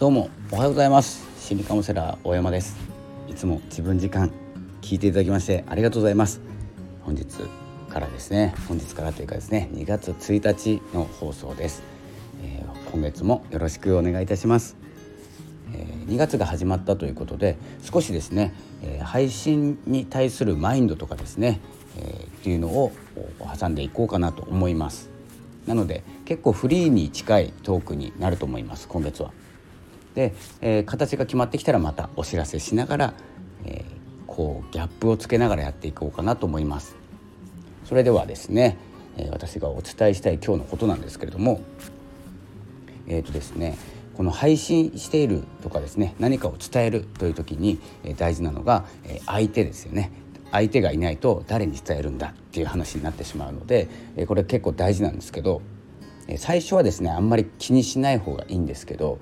[0.00, 1.22] どうもおはようございます。
[1.46, 2.74] 心理カウンセラー大山です。
[3.28, 4.32] いつも自分時間
[4.80, 6.40] 聞いていただきましてありがとうございます。
[7.02, 7.26] 本日
[7.90, 11.82] からですね本日からというかですね2月1日の放送です、
[12.42, 14.78] えー、今月もよろしくお願いいたします、
[15.74, 21.60] えー、2月が始まったということで少しですね、えー、配信に対するマインドとかですね、
[21.98, 22.90] えー、っていうのを
[23.60, 25.10] 挟んでいこうかなと思います。
[25.66, 29.30] なので結構フリーに近いトークになると思います今月は。
[30.14, 33.14] で、えー、形が決まってきたらまたお知らせしながら、
[33.64, 36.96] えー、こうギャップをつけながらやっていこうかなと思います。
[37.84, 38.76] それではですね、
[39.16, 41.60] えー、私がお伝えしたい今日のことなんですけれども
[43.08, 43.76] えっ、とですね
[44.16, 47.80] この配信しているとかですね何かを伝えるという時に
[48.16, 48.84] 大事なのが
[49.26, 50.12] 相手ですよね。
[50.52, 53.88] 相手がいないと誰に伝えるんだっていう話になってしまうので
[54.26, 55.62] これ結構大事なんですけど
[56.38, 59.20] 最初はですねあんまり気にしない方がいいんですけど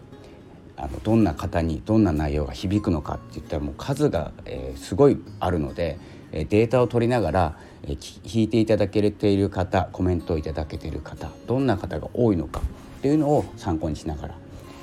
[0.79, 5.99] あのどんな方にどんな内容が響くのかっていったらもう数が、えー、すごいあるので
[6.33, 12.61] えデータを取りながら、えー、聞いていただけている方コメントをいただけている方どんな方が多いのか
[12.99, 14.35] っていうのを参考にしながら、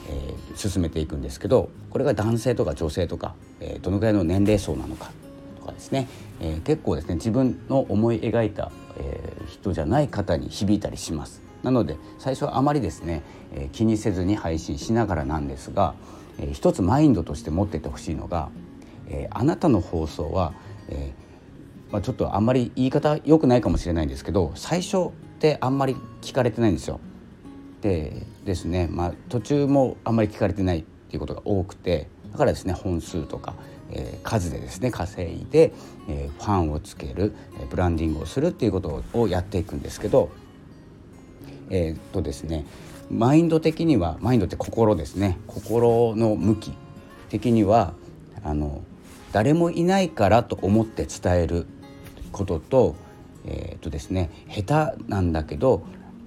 [0.10, 5.12] えー、進めていくんですけどこれが男性とか女性とか、え、どのぐらいの年齢層なのか
[5.60, 6.08] とかですね、
[6.42, 11.45] え、結構ですね自分の思い描いた、え、人じゃない方に響いたりします。
[11.66, 13.24] なので最初はあまりですね、
[13.56, 15.96] え、気にせずに配信しながらなんですが、
[16.38, 18.50] えー、一つマインドとして持っててほしいのが、
[19.10, 20.54] え、あなたの放送は、
[20.90, 21.14] え
[21.92, 27.00] まあ、ちょっとあんまり言い方良くないかもしれないんですけど最初ってあんまり聞かれてないんですよ。
[27.82, 28.14] で
[28.46, 33.56] ですね、まあ、途中もあんまり聞かれてないっていうことが多くてだからですね本数とか、
[33.92, 35.74] え、数でですね稼いで、
[36.08, 40.30] え、ファンをつける、え、ブランディングをするっていうことをやっていくんですけど
[41.70, 42.66] えー、っとですね
[43.10, 46.74] マインド的にはマインドって心ですね心の向き
[47.30, 47.94] 的には
[48.44, 48.84] あの
[49.32, 51.68] 誰もいないからと思って伝える
[52.32, 52.96] ことと,、
[53.46, 55.84] えー、っとですね下手なんだけど、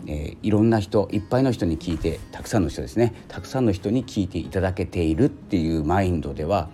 [0.07, 6.69] えー、いろんな人いっぱいの人に聞いてたくさんの人ですねたくさんの人に聞いていただけているっていうマインドでは、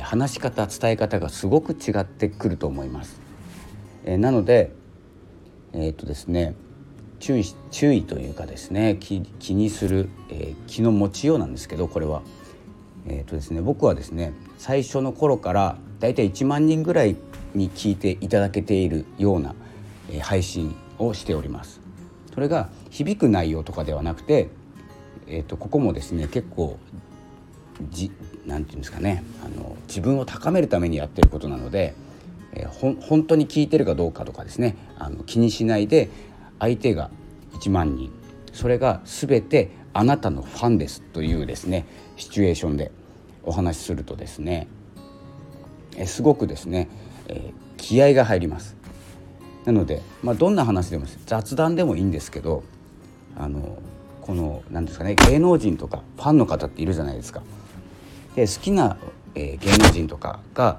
[0.00, 3.20] 話し方伝え方がすごく違ってくると思います。
[4.04, 4.72] えー、なので
[5.74, 6.54] え、っとですね
[7.22, 12.22] 注意注意というかですね気気にする、えー、気の持ちようなんですけどこれは。
[13.04, 17.16] えーとですね、僕はですね最初の頃からだいたい1万人ぐらい
[17.52, 19.56] に聞いていただけているような、
[20.08, 21.80] えー、配信をしております。
[22.32, 24.50] それが響く内容とかではなくて、
[25.26, 26.78] えーと、ここもですね結構
[27.90, 28.12] じ
[28.46, 31.94] なんていうんですかねあの自分を高めるためにやってることなので、
[32.52, 36.08] えー、ほ本当に聞いてるかどうかとかですねあの気にしないで
[36.62, 37.10] 相手が
[37.54, 38.12] 1万人
[38.52, 41.86] それが全てあなたのファンですというですね
[42.16, 42.92] シチュエーションで
[43.42, 44.68] お話しするとですね
[45.96, 46.88] えすごくですね、
[47.28, 48.76] え、気合が入ります
[49.64, 52.62] なので、まあ、どんな話でも雑談でもいいんですけど
[53.36, 53.78] あの
[54.20, 57.42] この何ですかね芸能人とかファンの方っているじゃないですか。
[58.36, 58.96] で好きな、
[59.34, 60.78] え、芸能人とかが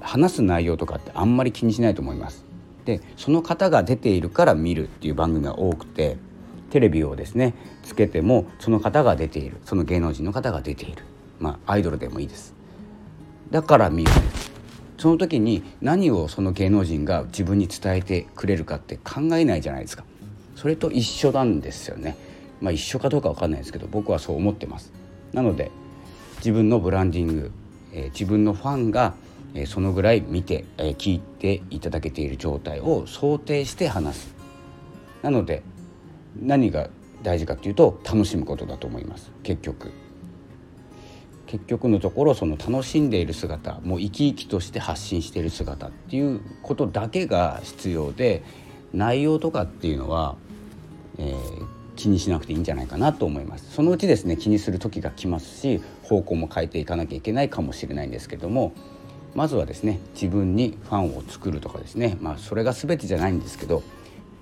[0.00, 2.49] 話す内容とかってあんまり気にしないと思います。
[2.90, 6.16] でその方が出ているから見るっていう番組が多くて
[6.70, 11.04] テレビをですねつけてもその方が出ているその芸能人の方が出ている。
[11.38, 12.52] まあアイドルでもいいです。
[13.50, 14.10] だから見る
[14.98, 20.04] その時に何をその芸能人が自分に伝えてくれるかって考えないじゃないですか。
[20.56, 22.16] それと一緒なんですよね。
[22.60, 24.92] まあ一緒かどうか分かんないですけど僕はそう思ってます。
[25.32, 25.70] なので
[26.38, 27.52] 自分のブランディング、
[27.92, 29.14] えー、自分のファンが
[29.54, 34.34] えそのぐらい見て、え聞いていただけている状態を想定して話す。
[35.22, 35.62] なので
[36.40, 36.88] 何が
[37.22, 39.30] 大事かっていうと楽しむことだと思います。
[39.42, 39.92] 結局。
[41.46, 48.44] 結局のところその楽しんでいる姿もう生き生きとして発信している姿っていうことだけが必要で
[48.94, 50.36] 内容とかっていうのは、
[51.18, 53.72] えー、気にしなくていいんじゃないかなと思います。
[53.72, 58.72] そのうちですね気にする時が来ますし方向も変えていかなきゃいけないかもしれないんですけども
[59.34, 62.16] まずはですね自分にファンを作るとかですね。
[62.20, 63.82] まあそれが全てじゃないんですけど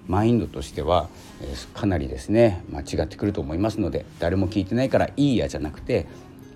[0.07, 1.11] マインドとしては、
[1.43, 6.07] えかなりですね間違ってくると思いますので誰も聞いてないからいいやじゃなくて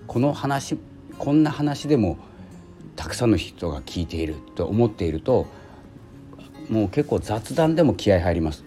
[0.07, 0.77] この話
[1.19, 2.17] こんな話でも
[2.95, 5.45] たくさんの人が聞いていると思っていると
[6.69, 8.63] もう結構雑談でも気合入ります。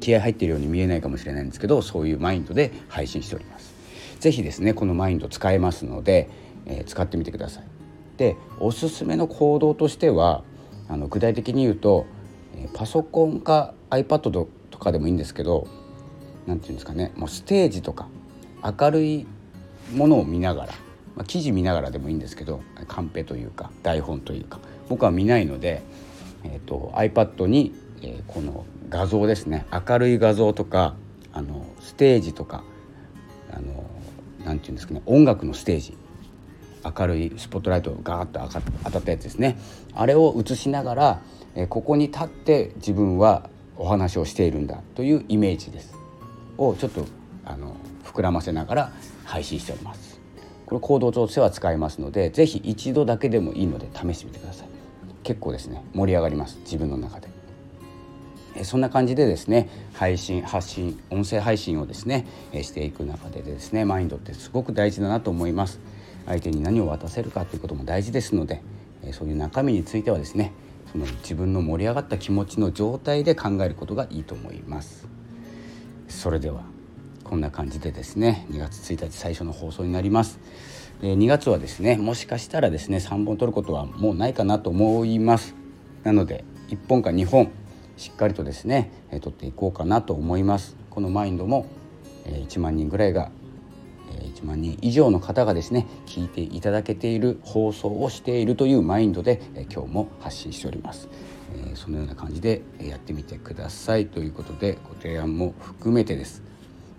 [0.00, 3.74] 気合入ってるように見えないかもしれないんですけどそういうマインドで配信しております。
[4.20, 6.30] 是非ですねこのマインド使えますので、
[6.66, 7.77] えー、使ってみてください。
[8.18, 10.42] でおすすめの行動としては
[10.88, 12.06] あの具体的に言うと
[12.74, 15.66] パソコンか iPad とかでもいいんですけど
[16.46, 18.08] 何て言うんですかねもうステージとか
[18.62, 19.26] 明るい
[19.94, 20.72] ものを見ながら、
[21.14, 25.82] まあ、記事見ながらでもいいんですけどカンペというか台本というか僕は見ないので、
[26.44, 27.72] えーと、iPad に、
[28.02, 30.96] えー、この画像ですね明るい画像とか
[31.32, 32.64] あのステージとか
[33.52, 33.84] あの
[34.44, 35.96] なていうんですかね音楽のステージ
[36.84, 39.58] 明るいスポットライトがガーッと当たったやつですね。
[39.94, 41.20] あれを映しながら、
[41.54, 45.94] えここに立って自分はお話をしているんだというイメージです。
[46.56, 47.06] をちょっと
[47.44, 48.92] あの膨らませながら
[49.24, 50.20] 配信しております。
[50.66, 54.68] これ行動としては使えますので是非一度だけでもいいので試してみてください。
[55.22, 56.58] 結構ですね盛り上がります。
[56.60, 57.28] 自分の中で。
[58.64, 65.80] そんな感じでですね配信発信音声配信をですねしていく中でですねマインドってすごく大事だなと思います。
[66.26, 68.62] 相手に何を渡せるかということも大事ですので
[69.02, 70.52] えそういう中身についてはですね
[70.92, 75.06] その自分の盛り上がった気持ちの状態で考えることがいいと思います。
[76.08, 76.62] それでは
[77.24, 80.40] こんな感じでですね2月1日最初の放送になります。
[81.02, 85.54] 2月はですねもしかしたらですね3本取ることはもうないかなと思います。
[86.04, 87.50] なので1本か2本
[87.98, 90.76] しっかりとですね取っていこうかなと思います。
[90.88, 91.66] このマインドも
[92.24, 93.30] 1万人ぐらいが
[94.38, 99.40] 1万人以上の方がですね聞いていただけている放送をしているというマインドで
[99.70, 101.08] 今日も発信しております。
[101.74, 106.42] そのような感じでやってみてくださいということでご提案も含めてです。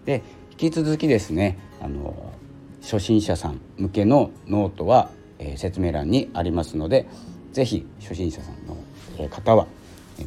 [0.06, 2.34] で引き続きですねあの
[2.82, 7.08] 初心者さん向けのノートは、え説明欄にありますので
[7.54, 9.68] 是非初心者さんの方は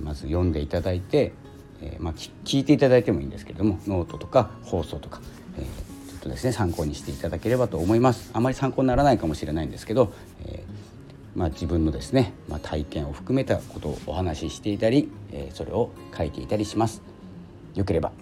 [0.02, 1.32] まず読んでいただいて、
[1.80, 2.14] え、まあ、
[2.44, 5.20] 聞いていただいてもいいんですけれどもノートとか放送とか、
[6.22, 8.30] とですね参考にしていただければと思います。
[8.32, 10.12] あまり参考にならないかもしれないんですけど、
[10.46, 17.02] えー、まあ、自分のですね、まあ、体験を含めたことをお話ししていたり、えそれを書いていたりします。
[17.74, 18.12] よければ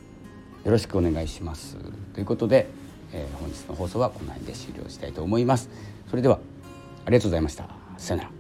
[0.65, 1.77] よろしくお願いします。
[2.15, 2.69] ということで、
[3.13, 5.69] え本日の放送はこの辺で終了したいと思います。
[6.09, 6.39] それでは
[7.05, 7.69] ありがとうございました。
[7.99, 8.40] さよなら。